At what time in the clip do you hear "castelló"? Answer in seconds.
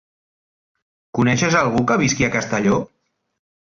2.41-2.85